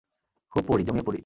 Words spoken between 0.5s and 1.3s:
খুব পড়ি, জমিয়ে পড়ি।